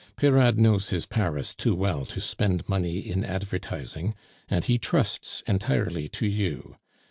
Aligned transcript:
"Peyrade 0.15 0.57
knows 0.57 0.89
his 0.89 1.05
Paris 1.05 1.53
too 1.53 1.75
well 1.75 2.07
to 2.07 2.19
spend 2.19 2.67
money 2.67 2.97
in 2.97 3.23
advertising, 3.23 4.15
and 4.49 4.65
he 4.65 4.79
trusts 4.79 5.43
entirely 5.45 6.09
to 6.09 6.25
you. 6.25 6.77